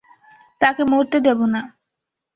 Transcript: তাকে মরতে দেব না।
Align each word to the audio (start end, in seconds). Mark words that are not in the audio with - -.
তাকে 0.61 0.81
মরতে 0.83 1.17
দেব 1.25 1.39
না। 1.53 1.61